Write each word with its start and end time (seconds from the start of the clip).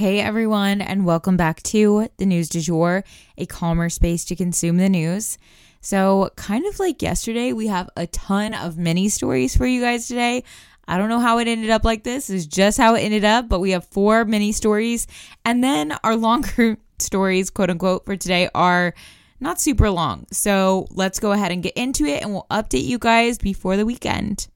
Hey 0.00 0.20
everyone, 0.20 0.80
and 0.80 1.04
welcome 1.04 1.36
back 1.36 1.62
to 1.64 2.08
the 2.16 2.24
News 2.24 2.48
du 2.48 2.62
Jour, 2.62 3.04
a 3.36 3.44
calmer 3.44 3.90
space 3.90 4.24
to 4.24 4.34
consume 4.34 4.78
the 4.78 4.88
news. 4.88 5.36
So, 5.82 6.30
kind 6.36 6.64
of 6.64 6.78
like 6.78 7.02
yesterday, 7.02 7.52
we 7.52 7.66
have 7.66 7.90
a 7.98 8.06
ton 8.06 8.54
of 8.54 8.78
mini 8.78 9.10
stories 9.10 9.54
for 9.54 9.66
you 9.66 9.82
guys 9.82 10.08
today. 10.08 10.42
I 10.88 10.96
don't 10.96 11.10
know 11.10 11.20
how 11.20 11.36
it 11.36 11.48
ended 11.48 11.68
up 11.68 11.84
like 11.84 12.02
this, 12.02 12.30
is 12.30 12.46
just 12.46 12.78
how 12.78 12.94
it 12.94 13.00
ended 13.00 13.26
up, 13.26 13.50
but 13.50 13.60
we 13.60 13.72
have 13.72 13.84
four 13.88 14.24
mini 14.24 14.52
stories. 14.52 15.06
And 15.44 15.62
then 15.62 15.94
our 16.02 16.16
longer 16.16 16.78
stories, 16.98 17.50
quote 17.50 17.68
unquote, 17.68 18.06
for 18.06 18.16
today 18.16 18.48
are 18.54 18.94
not 19.38 19.60
super 19.60 19.90
long. 19.90 20.26
So, 20.32 20.86
let's 20.92 21.20
go 21.20 21.32
ahead 21.32 21.52
and 21.52 21.62
get 21.62 21.76
into 21.76 22.06
it, 22.06 22.22
and 22.22 22.32
we'll 22.32 22.46
update 22.50 22.86
you 22.86 22.98
guys 22.98 23.36
before 23.36 23.76
the 23.76 23.84
weekend. 23.84 24.48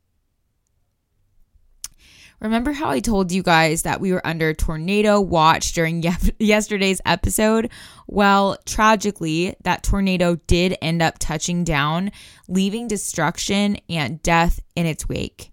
Remember 2.44 2.72
how 2.72 2.90
I 2.90 3.00
told 3.00 3.32
you 3.32 3.42
guys 3.42 3.84
that 3.84 4.02
we 4.02 4.12
were 4.12 4.24
under 4.26 4.52
tornado 4.52 5.18
watch 5.18 5.72
during 5.72 6.02
ye- 6.02 6.12
yesterday's 6.38 7.00
episode? 7.06 7.70
Well, 8.06 8.58
tragically, 8.66 9.56
that 9.62 9.82
tornado 9.82 10.36
did 10.46 10.76
end 10.82 11.00
up 11.00 11.18
touching 11.18 11.64
down, 11.64 12.12
leaving 12.46 12.86
destruction 12.86 13.78
and 13.88 14.22
death 14.22 14.60
in 14.76 14.84
its 14.84 15.08
wake. 15.08 15.52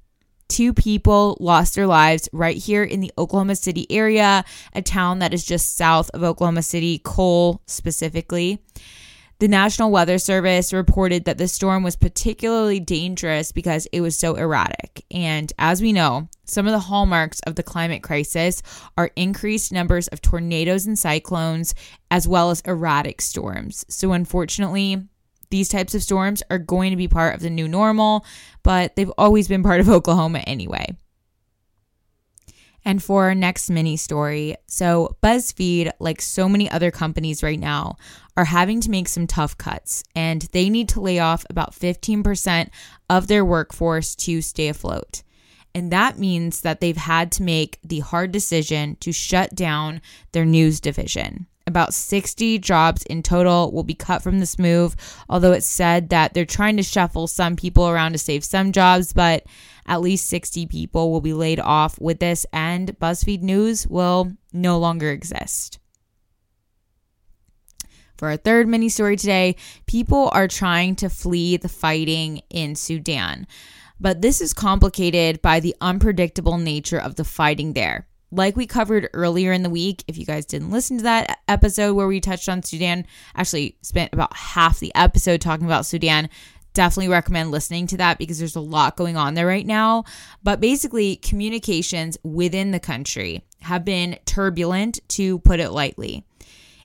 Two 0.49 0.73
people 0.73 1.37
lost 1.39 1.75
their 1.75 1.87
lives 1.87 2.27
right 2.33 2.57
here 2.57 2.83
in 2.83 2.99
the 2.99 3.13
Oklahoma 3.17 3.55
City 3.55 3.87
area, 3.89 4.43
a 4.73 4.81
town 4.81 5.19
that 5.19 5.33
is 5.33 5.45
just 5.45 5.77
south 5.77 6.09
of 6.09 6.23
Oklahoma 6.23 6.61
City, 6.61 6.99
Cole 6.99 7.61
specifically. 7.67 8.61
The 9.41 9.47
National 9.47 9.89
Weather 9.89 10.19
Service 10.19 10.71
reported 10.71 11.25
that 11.25 11.39
the 11.39 11.47
storm 11.47 11.81
was 11.81 11.95
particularly 11.95 12.79
dangerous 12.79 13.51
because 13.51 13.87
it 13.87 14.01
was 14.01 14.15
so 14.15 14.35
erratic. 14.35 15.03
And 15.09 15.51
as 15.57 15.81
we 15.81 15.93
know, 15.93 16.29
some 16.45 16.67
of 16.67 16.73
the 16.73 16.79
hallmarks 16.79 17.39
of 17.47 17.55
the 17.55 17.63
climate 17.63 18.03
crisis 18.03 18.61
are 18.99 19.09
increased 19.15 19.71
numbers 19.71 20.07
of 20.09 20.21
tornadoes 20.21 20.85
and 20.85 20.99
cyclones, 20.99 21.73
as 22.11 22.27
well 22.27 22.51
as 22.51 22.61
erratic 22.67 23.19
storms. 23.19 23.83
So, 23.89 24.11
unfortunately, 24.11 25.07
these 25.49 25.69
types 25.69 25.95
of 25.95 26.03
storms 26.03 26.43
are 26.51 26.59
going 26.59 26.91
to 26.91 26.95
be 26.95 27.07
part 27.07 27.33
of 27.33 27.41
the 27.41 27.49
new 27.49 27.67
normal, 27.67 28.23
but 28.61 28.95
they've 28.95 29.11
always 29.17 29.47
been 29.47 29.63
part 29.63 29.79
of 29.79 29.89
Oklahoma 29.89 30.43
anyway. 30.45 30.85
And 32.83 33.01
for 33.01 33.25
our 33.25 33.35
next 33.35 33.69
mini 33.69 33.95
story, 33.95 34.55
so 34.65 35.15
BuzzFeed, 35.21 35.91
like 35.99 36.21
so 36.21 36.49
many 36.49 36.69
other 36.69 36.89
companies 36.89 37.43
right 37.43 37.59
now, 37.59 37.97
are 38.41 38.45
having 38.45 38.81
to 38.81 38.89
make 38.89 39.07
some 39.07 39.27
tough 39.27 39.55
cuts 39.55 40.03
and 40.15 40.41
they 40.51 40.67
need 40.67 40.89
to 40.89 40.99
lay 40.99 41.19
off 41.19 41.45
about 41.47 41.73
15% 41.73 42.69
of 43.07 43.27
their 43.27 43.45
workforce 43.45 44.15
to 44.15 44.41
stay 44.41 44.67
afloat. 44.67 45.21
And 45.75 45.91
that 45.91 46.17
means 46.17 46.61
that 46.61 46.81
they've 46.81 46.97
had 46.97 47.31
to 47.33 47.43
make 47.43 47.77
the 47.83 47.99
hard 47.99 48.31
decision 48.31 48.97
to 49.01 49.11
shut 49.11 49.53
down 49.53 50.01
their 50.31 50.43
news 50.43 50.79
division. 50.79 51.45
About 51.67 51.93
60 51.93 52.57
jobs 52.57 53.03
in 53.03 53.21
total 53.21 53.71
will 53.71 53.83
be 53.83 53.93
cut 53.93 54.23
from 54.23 54.39
this 54.39 54.57
move, 54.57 54.95
although 55.29 55.51
it's 55.51 55.67
said 55.67 56.09
that 56.09 56.33
they're 56.33 56.43
trying 56.43 56.77
to 56.77 56.83
shuffle 56.83 57.27
some 57.27 57.55
people 57.55 57.87
around 57.87 58.13
to 58.13 58.17
save 58.17 58.43
some 58.43 58.71
jobs, 58.71 59.13
but 59.13 59.45
at 59.85 60.01
least 60.01 60.25
60 60.29 60.65
people 60.65 61.11
will 61.11 61.21
be 61.21 61.33
laid 61.33 61.59
off 61.59 62.01
with 62.01 62.19
this, 62.19 62.47
and 62.51 62.97
BuzzFeed 62.99 63.43
News 63.43 63.85
will 63.85 64.31
no 64.51 64.79
longer 64.79 65.11
exist. 65.11 65.77
For 68.21 68.29
our 68.29 68.37
third 68.37 68.67
mini 68.67 68.87
story 68.89 69.17
today, 69.17 69.55
people 69.87 70.29
are 70.31 70.47
trying 70.47 70.95
to 70.97 71.09
flee 71.09 71.57
the 71.57 71.67
fighting 71.67 72.43
in 72.51 72.75
Sudan. 72.75 73.47
But 73.99 74.21
this 74.21 74.41
is 74.41 74.53
complicated 74.53 75.41
by 75.41 75.59
the 75.59 75.75
unpredictable 75.81 76.59
nature 76.59 76.99
of 77.01 77.15
the 77.15 77.23
fighting 77.23 77.73
there. 77.73 78.07
Like 78.29 78.55
we 78.55 78.67
covered 78.67 79.09
earlier 79.13 79.51
in 79.51 79.63
the 79.63 79.71
week, 79.71 80.03
if 80.07 80.19
you 80.19 80.25
guys 80.25 80.45
didn't 80.45 80.69
listen 80.69 80.97
to 80.97 81.03
that 81.05 81.39
episode 81.47 81.95
where 81.95 82.05
we 82.05 82.21
touched 82.21 82.47
on 82.47 82.61
Sudan, 82.61 83.07
actually 83.33 83.75
spent 83.81 84.13
about 84.13 84.35
half 84.35 84.79
the 84.79 84.93
episode 84.93 85.41
talking 85.41 85.65
about 85.65 85.87
Sudan 85.87 86.29
definitely 86.73 87.09
recommend 87.09 87.51
listening 87.51 87.85
to 87.87 87.97
that 87.97 88.17
because 88.17 88.39
there's 88.39 88.55
a 88.55 88.61
lot 88.61 88.95
going 88.95 89.17
on 89.17 89.33
there 89.33 89.47
right 89.47 89.65
now. 89.65 90.05
But 90.43 90.61
basically, 90.61 91.15
communications 91.17 92.17
within 92.23 92.69
the 92.69 92.79
country 92.79 93.43
have 93.61 93.83
been 93.83 94.19
turbulent, 94.25 94.99
to 95.09 95.39
put 95.39 95.59
it 95.59 95.71
lightly. 95.71 96.23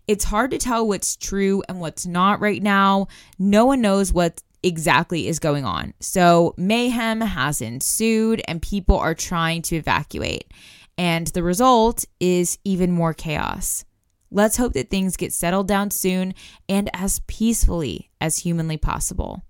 It's 0.08 0.24
hard 0.24 0.52
to 0.52 0.58
tell 0.58 0.86
what's 0.86 1.16
true 1.16 1.62
and 1.68 1.80
what's 1.80 2.06
not 2.06 2.40
right 2.40 2.62
now. 2.62 3.08
No 3.38 3.66
one 3.66 3.80
knows 3.80 4.12
what 4.12 4.42
exactly 4.62 5.28
is 5.28 5.38
going 5.38 5.64
on. 5.64 5.94
So, 6.00 6.54
mayhem 6.56 7.20
has 7.20 7.60
ensued 7.60 8.42
and 8.46 8.62
people 8.62 8.98
are 8.98 9.14
trying 9.14 9.62
to 9.62 9.76
evacuate. 9.76 10.52
And 10.98 11.26
the 11.28 11.42
result 11.42 12.04
is 12.20 12.58
even 12.64 12.90
more 12.90 13.14
chaos. 13.14 13.84
Let's 14.30 14.56
hope 14.56 14.72
that 14.72 14.90
things 14.90 15.16
get 15.16 15.32
settled 15.32 15.68
down 15.68 15.90
soon 15.90 16.34
and 16.68 16.90
as 16.94 17.20
peacefully 17.26 18.10
as 18.20 18.38
humanly 18.38 18.76
possible. 18.76 19.42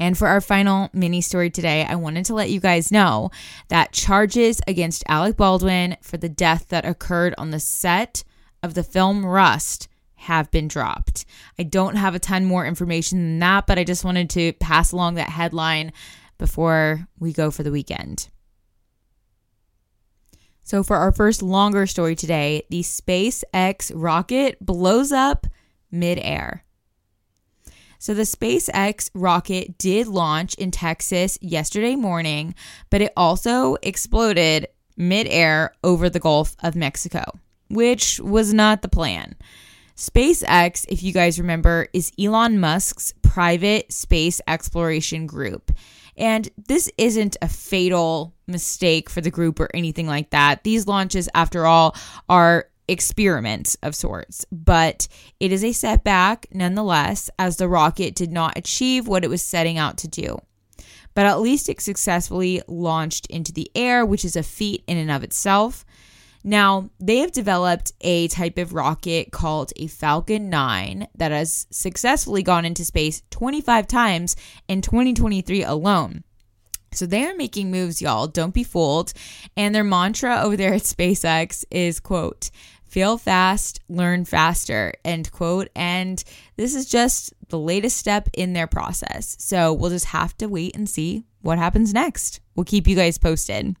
And 0.00 0.16
for 0.16 0.28
our 0.28 0.40
final 0.40 0.90
mini 0.92 1.20
story 1.20 1.50
today, 1.50 1.84
I 1.84 1.96
wanted 1.96 2.24
to 2.26 2.34
let 2.34 2.50
you 2.50 2.60
guys 2.60 2.92
know 2.92 3.30
that 3.68 3.92
charges 3.92 4.60
against 4.66 5.02
Alec 5.08 5.36
Baldwin 5.36 5.96
for 6.02 6.16
the 6.16 6.28
death 6.28 6.68
that 6.68 6.84
occurred 6.84 7.34
on 7.36 7.50
the 7.50 7.60
set 7.60 8.22
of 8.62 8.74
the 8.74 8.84
film 8.84 9.26
Rust 9.26 9.88
have 10.14 10.50
been 10.50 10.68
dropped. 10.68 11.24
I 11.58 11.62
don't 11.62 11.96
have 11.96 12.14
a 12.14 12.20
ton 12.20 12.44
more 12.44 12.66
information 12.66 13.18
than 13.18 13.38
that, 13.40 13.66
but 13.66 13.78
I 13.78 13.84
just 13.84 14.04
wanted 14.04 14.30
to 14.30 14.52
pass 14.54 14.92
along 14.92 15.14
that 15.14 15.30
headline 15.30 15.92
before 16.38 17.08
we 17.18 17.32
go 17.32 17.50
for 17.50 17.62
the 17.62 17.72
weekend. 17.72 18.28
So, 20.62 20.82
for 20.82 20.96
our 20.96 21.12
first 21.12 21.42
longer 21.42 21.86
story 21.86 22.14
today, 22.14 22.64
the 22.68 22.82
SpaceX 22.82 23.90
rocket 23.94 24.58
blows 24.60 25.12
up 25.12 25.46
midair. 25.90 26.64
So 27.98 28.14
the 28.14 28.22
SpaceX 28.22 29.10
rocket 29.14 29.76
did 29.78 30.06
launch 30.06 30.54
in 30.54 30.70
Texas 30.70 31.38
yesterday 31.40 31.96
morning, 31.96 32.54
but 32.90 33.02
it 33.02 33.12
also 33.16 33.76
exploded 33.82 34.68
midair 34.96 35.72
over 35.82 36.08
the 36.08 36.20
Gulf 36.20 36.56
of 36.62 36.76
Mexico, 36.76 37.24
which 37.68 38.20
was 38.20 38.54
not 38.54 38.82
the 38.82 38.88
plan. 38.88 39.34
SpaceX, 39.96 40.86
if 40.88 41.02
you 41.02 41.12
guys 41.12 41.40
remember, 41.40 41.88
is 41.92 42.12
Elon 42.18 42.60
Musk's 42.60 43.12
private 43.22 43.92
space 43.92 44.40
exploration 44.46 45.26
group. 45.26 45.72
And 46.16 46.48
this 46.68 46.90
isn't 46.98 47.36
a 47.42 47.48
fatal 47.48 48.34
mistake 48.46 49.10
for 49.10 49.20
the 49.20 49.30
group 49.30 49.58
or 49.58 49.68
anything 49.74 50.06
like 50.06 50.30
that. 50.30 50.62
These 50.64 50.86
launches, 50.86 51.28
after 51.34 51.66
all, 51.66 51.96
are 52.28 52.68
experiment 52.88 53.76
of 53.82 53.94
sorts, 53.94 54.44
but 54.50 55.06
it 55.38 55.52
is 55.52 55.62
a 55.62 55.72
setback 55.72 56.46
nonetheless, 56.52 57.30
as 57.38 57.56
the 57.56 57.68
rocket 57.68 58.14
did 58.14 58.32
not 58.32 58.58
achieve 58.58 59.06
what 59.06 59.24
it 59.24 59.30
was 59.30 59.42
setting 59.42 59.78
out 59.78 59.98
to 59.98 60.08
do. 60.08 60.38
But 61.14 61.26
at 61.26 61.40
least 61.40 61.68
it 61.68 61.80
successfully 61.80 62.62
launched 62.66 63.26
into 63.26 63.52
the 63.52 63.70
air, 63.74 64.06
which 64.06 64.24
is 64.24 64.36
a 64.36 64.42
feat 64.42 64.84
in 64.86 64.96
and 64.96 65.10
of 65.10 65.22
itself. 65.22 65.84
Now, 66.44 66.90
they 67.00 67.18
have 67.18 67.32
developed 67.32 67.92
a 68.00 68.28
type 68.28 68.58
of 68.58 68.72
rocket 68.72 69.32
called 69.32 69.72
a 69.76 69.88
Falcon 69.88 70.48
9 70.48 71.08
that 71.16 71.32
has 71.32 71.66
successfully 71.70 72.42
gone 72.42 72.64
into 72.64 72.84
space 72.84 73.22
25 73.30 73.86
times 73.86 74.36
in 74.68 74.80
2023 74.80 75.64
alone. 75.64 76.22
So 76.92 77.06
they 77.06 77.26
are 77.26 77.36
making 77.36 77.70
moves, 77.70 78.00
y'all. 78.00 78.28
Don't 78.28 78.54
be 78.54 78.64
fooled. 78.64 79.12
And 79.56 79.74
their 79.74 79.84
mantra 79.84 80.40
over 80.42 80.56
there 80.56 80.72
at 80.72 80.82
SpaceX 80.82 81.64
is 81.70 82.00
quote, 82.00 82.50
fail 82.88 83.18
fast, 83.18 83.80
learn 83.88 84.24
faster, 84.24 84.92
end 85.04 85.30
quote. 85.30 85.68
And 85.76 86.22
this 86.56 86.74
is 86.74 86.86
just 86.86 87.32
the 87.48 87.58
latest 87.58 87.96
step 87.96 88.28
in 88.32 88.52
their 88.52 88.66
process. 88.66 89.36
So 89.38 89.72
we'll 89.72 89.90
just 89.90 90.06
have 90.06 90.36
to 90.38 90.46
wait 90.46 90.74
and 90.74 90.88
see 90.88 91.24
what 91.40 91.58
happens 91.58 91.94
next. 91.94 92.40
We'll 92.54 92.64
keep 92.64 92.86
you 92.86 92.96
guys 92.96 93.18
posted. 93.18 93.76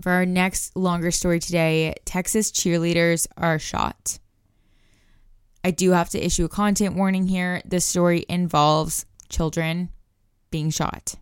For 0.00 0.12
our 0.12 0.26
next 0.26 0.76
longer 0.76 1.10
story 1.10 1.40
today, 1.40 1.94
Texas 2.04 2.50
cheerleaders 2.50 3.26
are 3.36 3.58
shot. 3.58 4.18
I 5.62 5.72
do 5.72 5.90
have 5.90 6.08
to 6.10 6.24
issue 6.24 6.46
a 6.46 6.48
content 6.48 6.96
warning 6.96 7.26
here. 7.26 7.60
This 7.66 7.84
story 7.84 8.24
involves 8.28 9.04
children 9.28 9.90
being 10.50 10.70
shot. 10.70 11.16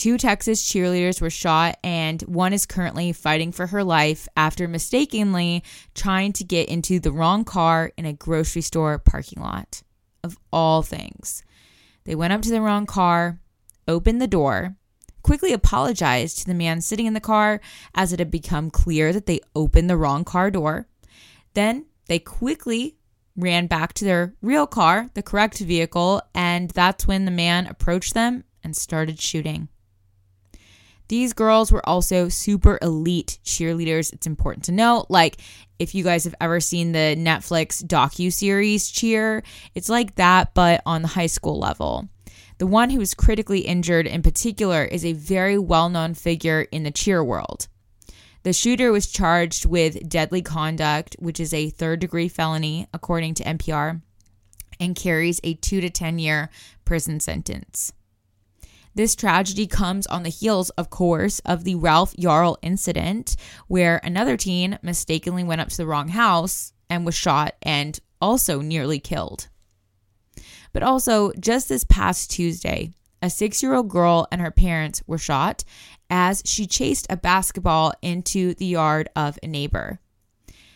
Two 0.00 0.16
Texas 0.16 0.66
cheerleaders 0.66 1.20
were 1.20 1.28
shot, 1.28 1.78
and 1.84 2.22
one 2.22 2.54
is 2.54 2.64
currently 2.64 3.12
fighting 3.12 3.52
for 3.52 3.66
her 3.66 3.84
life 3.84 4.26
after 4.34 4.66
mistakenly 4.66 5.62
trying 5.94 6.32
to 6.32 6.42
get 6.42 6.70
into 6.70 6.98
the 6.98 7.12
wrong 7.12 7.44
car 7.44 7.92
in 7.98 8.06
a 8.06 8.14
grocery 8.14 8.62
store 8.62 8.98
parking 8.98 9.42
lot. 9.42 9.82
Of 10.24 10.38
all 10.50 10.80
things, 10.82 11.44
they 12.04 12.14
went 12.14 12.32
up 12.32 12.40
to 12.40 12.50
the 12.50 12.62
wrong 12.62 12.86
car, 12.86 13.40
opened 13.86 14.22
the 14.22 14.26
door, 14.26 14.74
quickly 15.20 15.52
apologized 15.52 16.38
to 16.38 16.46
the 16.46 16.54
man 16.54 16.80
sitting 16.80 17.04
in 17.04 17.12
the 17.12 17.20
car 17.20 17.60
as 17.94 18.10
it 18.10 18.20
had 18.20 18.30
become 18.30 18.70
clear 18.70 19.12
that 19.12 19.26
they 19.26 19.40
opened 19.54 19.90
the 19.90 19.98
wrong 19.98 20.24
car 20.24 20.50
door. 20.50 20.86
Then 21.52 21.84
they 22.06 22.20
quickly 22.20 22.96
ran 23.36 23.66
back 23.66 23.92
to 23.92 24.06
their 24.06 24.34
real 24.40 24.66
car, 24.66 25.10
the 25.12 25.22
correct 25.22 25.58
vehicle, 25.58 26.22
and 26.34 26.70
that's 26.70 27.06
when 27.06 27.26
the 27.26 27.30
man 27.30 27.66
approached 27.66 28.14
them 28.14 28.44
and 28.64 28.74
started 28.74 29.20
shooting. 29.20 29.68
These 31.10 31.32
girls 31.32 31.72
were 31.72 31.86
also 31.88 32.28
super 32.28 32.78
elite 32.80 33.40
cheerleaders. 33.44 34.12
It's 34.12 34.28
important 34.28 34.66
to 34.66 34.72
note. 34.72 35.06
Like, 35.08 35.38
if 35.80 35.92
you 35.92 36.04
guys 36.04 36.22
have 36.22 36.36
ever 36.40 36.60
seen 36.60 36.92
the 36.92 37.16
Netflix 37.18 37.82
docu 37.82 38.32
series 38.32 38.88
Cheer, 38.88 39.42
it's 39.74 39.88
like 39.88 40.14
that, 40.14 40.54
but 40.54 40.82
on 40.86 41.02
the 41.02 41.08
high 41.08 41.26
school 41.26 41.58
level. 41.58 42.08
The 42.58 42.68
one 42.68 42.90
who 42.90 43.00
was 43.00 43.14
critically 43.14 43.62
injured 43.62 44.06
in 44.06 44.22
particular 44.22 44.84
is 44.84 45.04
a 45.04 45.14
very 45.14 45.58
well 45.58 45.88
known 45.88 46.14
figure 46.14 46.68
in 46.70 46.84
the 46.84 46.92
cheer 46.92 47.24
world. 47.24 47.66
The 48.44 48.52
shooter 48.52 48.92
was 48.92 49.10
charged 49.10 49.66
with 49.66 50.08
deadly 50.08 50.42
conduct, 50.42 51.16
which 51.18 51.40
is 51.40 51.52
a 51.52 51.70
third 51.70 51.98
degree 51.98 52.28
felony, 52.28 52.86
according 52.94 53.34
to 53.34 53.42
NPR, 53.42 54.00
and 54.78 54.94
carries 54.94 55.40
a 55.42 55.54
two 55.54 55.80
to 55.80 55.90
10 55.90 56.20
year 56.20 56.50
prison 56.84 57.18
sentence. 57.18 57.92
This 58.94 59.14
tragedy 59.14 59.66
comes 59.66 60.06
on 60.08 60.24
the 60.24 60.30
heels, 60.30 60.70
of 60.70 60.90
course, 60.90 61.38
of 61.40 61.64
the 61.64 61.76
Ralph 61.76 62.14
Yarl 62.16 62.56
incident, 62.60 63.36
where 63.68 64.00
another 64.02 64.36
teen 64.36 64.78
mistakenly 64.82 65.44
went 65.44 65.60
up 65.60 65.68
to 65.68 65.76
the 65.76 65.86
wrong 65.86 66.08
house 66.08 66.72
and 66.88 67.06
was 67.06 67.14
shot 67.14 67.54
and 67.62 67.98
also 68.20 68.60
nearly 68.60 68.98
killed. 68.98 69.48
But 70.72 70.82
also, 70.82 71.32
just 71.38 71.68
this 71.68 71.84
past 71.84 72.30
Tuesday, 72.30 72.90
a 73.22 73.30
six 73.30 73.62
year 73.62 73.74
old 73.74 73.88
girl 73.88 74.26
and 74.32 74.40
her 74.40 74.50
parents 74.50 75.02
were 75.06 75.18
shot 75.18 75.64
as 76.08 76.42
she 76.44 76.66
chased 76.66 77.06
a 77.08 77.16
basketball 77.16 77.92
into 78.02 78.54
the 78.54 78.66
yard 78.66 79.08
of 79.14 79.38
a 79.42 79.46
neighbor. 79.46 80.00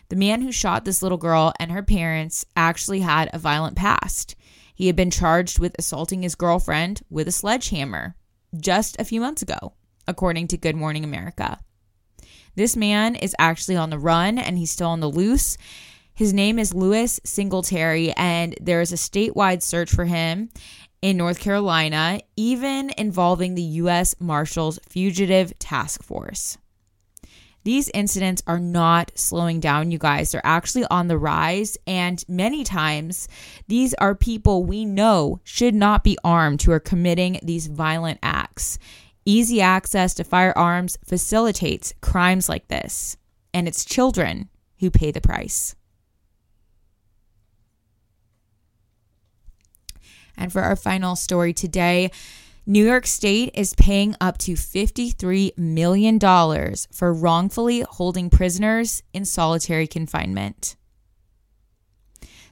The 0.09 0.17
man 0.17 0.43
who 0.43 0.53
shot 0.53 0.85
this 0.85 1.03
little 1.03 1.19
girl 1.19 1.53
and 1.59 1.73
her 1.73 1.83
parents 1.83 2.45
actually 2.57 3.01
had 3.01 3.31
a 3.33 3.39
violent 3.39 3.77
past. 3.77 4.37
He 4.75 4.89
had 4.89 4.97
been 4.97 5.11
charged 5.11 5.59
with 5.59 5.77
assaulting 5.79 6.23
his 6.23 6.35
girlfriend 6.35 7.03
with 7.09 7.29
a 7.29 7.33
sledgehammer 7.33 8.17
just 8.59 8.99
a 8.99 9.05
few 9.05 9.21
months 9.21 9.41
ago, 9.41 9.75
according 10.07 10.49
to 10.49 10.57
Good 10.57 10.77
Morning 10.77 11.05
America. 11.05 11.61
This 12.57 12.77
man 12.77 13.15
is 13.15 13.35
actually 13.39 13.77
on 13.77 13.91
the 13.91 13.99
run 13.99 14.39
and 14.39 14.59
he's 14.59 14.71
still 14.71 14.89
on 14.89 15.01
the 15.01 15.11
loose. 15.11 15.57
His 16.13 16.33
name 16.33 16.59
is 16.59 16.75
Louis 16.75 17.19
Singletary, 17.25 18.13
and 18.13 18.55
there 18.61 18.81
is 18.81 18.93
a 18.93 18.97
statewide 18.97 19.63
search 19.63 19.91
for 19.91 20.05
him 20.05 20.51
in 21.03 21.17
North 21.17 21.41
Carolina, 21.41 22.21
even 22.37 22.93
involving 22.97 23.55
the 23.55 23.63
U.S. 23.63 24.15
Marshals 24.21 24.79
Fugitive 24.89 25.59
Task 25.59 26.05
Force. 26.05 26.57
These 27.65 27.91
incidents 27.95 28.43
are 28.47 28.61
not 28.61 29.11
slowing 29.15 29.59
down, 29.59 29.91
you 29.91 29.99
guys. 29.99 30.31
They're 30.31 30.41
actually 30.45 30.85
on 30.91 31.09
the 31.09 31.19
rise. 31.19 31.79
And 31.87 32.23
many 32.29 32.63
times, 32.63 33.27
these 33.69 33.95
are 33.95 34.15
people 34.15 34.65
we 34.65 34.85
know 34.85 35.41
should 35.45 35.75
not 35.75 36.05
be 36.05 36.19
armed 36.23 36.63
who 36.63 36.73
are 36.73 36.81
committing 36.81 37.41
these 37.43 37.67
violent 37.67 38.19
acts. 38.23 38.79
Easy 39.25 39.63
access 39.63 40.13
to 40.15 40.25
firearms 40.25 40.99
facilitates 41.03 41.95
crimes 42.03 42.49
like 42.51 42.69
this, 42.69 43.17
and 43.55 43.67
it's 43.67 43.85
children 43.87 44.51
who 44.81 44.91
pay 44.91 45.11
the 45.11 45.23
price. 45.23 45.75
And 50.37 50.53
for 50.53 50.61
our 50.61 50.77
final 50.77 51.17
story 51.17 51.55
today, 51.55 52.11
New 52.67 52.87
York 52.87 53.07
State 53.07 53.51
is 53.53 53.75
paying 53.75 54.17
up 54.23 54.39
to 54.39 54.53
$53 54.53 55.59
million 55.59 56.19
for 56.91 57.13
wrongfully 57.13 57.83
holding 57.83 58.31
prisoners 58.31 59.03
in 59.13 59.27
solitary 59.27 59.87
confinement. 59.87 60.75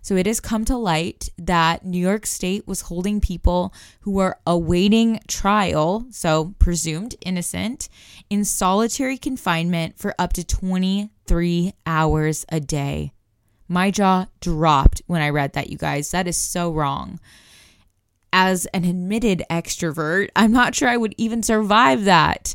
So 0.02 0.16
it 0.16 0.26
has 0.26 0.38
come 0.38 0.66
to 0.66 0.76
light 0.76 1.30
that 1.38 1.86
New 1.86 1.98
York 1.98 2.26
State 2.26 2.66
was 2.66 2.82
holding 2.82 3.22
people 3.22 3.72
who 4.00 4.10
were 4.10 4.36
awaiting 4.46 5.18
trial, 5.28 6.04
so 6.10 6.54
presumed 6.58 7.14
innocent, 7.24 7.88
in 8.28 8.44
solitary 8.44 9.16
confinement 9.16 9.96
for 9.96 10.14
up 10.18 10.34
to 10.34 10.44
23 10.44 11.72
hours 11.86 12.44
a 12.50 12.60
day. 12.60 13.12
My 13.66 13.90
jaw 13.90 14.26
dropped 14.40 15.00
when 15.06 15.22
I 15.22 15.30
read 15.30 15.54
that, 15.54 15.70
you 15.70 15.78
guys. 15.78 16.10
That 16.10 16.28
is 16.28 16.36
so 16.36 16.70
wrong 16.70 17.18
as 18.32 18.66
an 18.66 18.84
admitted 18.84 19.42
extrovert, 19.50 20.30
I'm 20.34 20.52
not 20.52 20.74
sure 20.74 20.88
I 20.88 20.96
would 20.96 21.14
even 21.18 21.42
survive 21.42 22.04
that. 22.04 22.54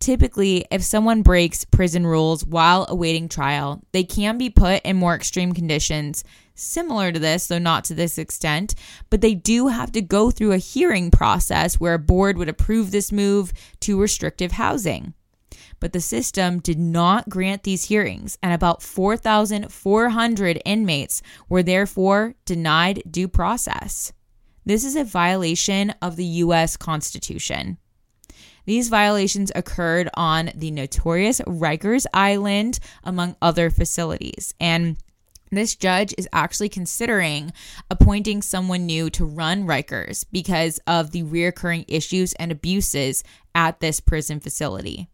Typically, 0.00 0.64
if 0.72 0.82
someone 0.82 1.22
breaks 1.22 1.64
prison 1.64 2.04
rules 2.04 2.44
while 2.44 2.86
awaiting 2.88 3.28
trial, 3.28 3.80
they 3.92 4.02
can 4.02 4.36
be 4.36 4.50
put 4.50 4.82
in 4.82 4.96
more 4.96 5.14
extreme 5.14 5.52
conditions, 5.52 6.24
similar 6.56 7.12
to 7.12 7.20
this, 7.20 7.46
though 7.46 7.60
not 7.60 7.84
to 7.84 7.94
this 7.94 8.18
extent, 8.18 8.74
but 9.10 9.20
they 9.20 9.34
do 9.34 9.68
have 9.68 9.92
to 9.92 10.02
go 10.02 10.32
through 10.32 10.50
a 10.50 10.58
hearing 10.58 11.10
process 11.12 11.78
where 11.78 11.94
a 11.94 12.00
board 12.00 12.36
would 12.36 12.48
approve 12.48 12.90
this 12.90 13.12
move 13.12 13.52
to 13.78 14.00
restrictive 14.00 14.52
housing. 14.52 15.14
But 15.78 15.92
the 15.92 16.00
system 16.00 16.58
did 16.58 16.80
not 16.80 17.28
grant 17.28 17.62
these 17.62 17.84
hearings, 17.84 18.38
and 18.42 18.52
about 18.52 18.82
4,400 18.82 20.62
inmates 20.64 21.22
were 21.48 21.62
therefore 21.62 22.34
denied 22.44 23.04
due 23.08 23.28
process. 23.28 24.12
This 24.64 24.84
is 24.84 24.96
a 24.96 25.04
violation 25.04 25.94
of 26.00 26.16
the 26.16 26.24
U.S. 26.24 26.76
Constitution. 26.76 27.78
These 28.64 28.88
violations 28.88 29.50
occurred 29.54 30.08
on 30.14 30.50
the 30.54 30.70
notorious 30.70 31.40
Rikers 31.40 32.06
Island, 32.14 32.78
among 33.02 33.36
other 33.42 33.70
facilities. 33.70 34.54
And 34.60 34.98
this 35.50 35.74
judge 35.74 36.14
is 36.16 36.28
actually 36.32 36.68
considering 36.68 37.52
appointing 37.90 38.40
someone 38.40 38.86
new 38.86 39.10
to 39.10 39.24
run 39.24 39.66
Rikers 39.66 40.24
because 40.30 40.80
of 40.86 41.10
the 41.10 41.24
reoccurring 41.24 41.84
issues 41.88 42.32
and 42.34 42.52
abuses 42.52 43.24
at 43.54 43.80
this 43.80 44.00
prison 44.00 44.40
facility 44.40 45.08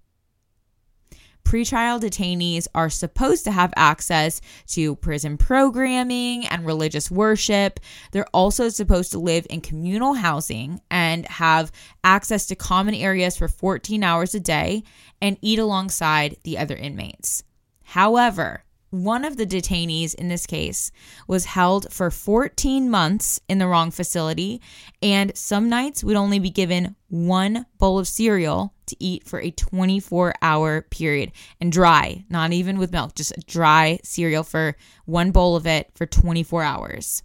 pretrial 1.44 2.00
detainees 2.00 2.66
are 2.74 2.90
supposed 2.90 3.44
to 3.44 3.50
have 3.50 3.72
access 3.76 4.40
to 4.68 4.96
prison 4.96 5.38
programming 5.38 6.46
and 6.46 6.66
religious 6.66 7.10
worship. 7.10 7.80
They're 8.12 8.26
also 8.34 8.68
supposed 8.68 9.12
to 9.12 9.18
live 9.18 9.46
in 9.48 9.60
communal 9.60 10.14
housing 10.14 10.80
and 10.90 11.26
have 11.26 11.72
access 12.04 12.46
to 12.46 12.54
common 12.54 12.94
areas 12.94 13.36
for 13.36 13.48
14 13.48 14.04
hours 14.04 14.34
a 14.34 14.40
day 14.40 14.82
and 15.20 15.38
eat 15.40 15.58
alongside 15.58 16.36
the 16.44 16.58
other 16.58 16.76
inmates. 16.76 17.44
However, 17.82 18.64
one 18.90 19.24
of 19.24 19.36
the 19.36 19.46
detainees 19.46 20.14
in 20.14 20.28
this 20.28 20.46
case 20.46 20.90
was 21.26 21.44
held 21.44 21.92
for 21.92 22.10
14 22.10 22.90
months 22.90 23.40
in 23.48 23.58
the 23.58 23.66
wrong 23.66 23.90
facility, 23.90 24.60
and 25.02 25.36
some 25.36 25.68
nights 25.68 26.02
would 26.02 26.16
only 26.16 26.38
be 26.38 26.50
given 26.50 26.96
one 27.08 27.66
bowl 27.78 27.98
of 27.98 28.08
cereal 28.08 28.74
to 28.86 28.96
eat 28.98 29.26
for 29.26 29.40
a 29.40 29.50
24 29.50 30.34
hour 30.40 30.82
period 30.82 31.32
and 31.60 31.70
dry, 31.70 32.24
not 32.30 32.52
even 32.52 32.78
with 32.78 32.92
milk, 32.92 33.14
just 33.14 33.34
dry 33.46 33.98
cereal 34.02 34.42
for 34.42 34.76
one 35.04 35.30
bowl 35.30 35.56
of 35.56 35.66
it 35.66 35.90
for 35.94 36.06
24 36.06 36.62
hours. 36.62 37.22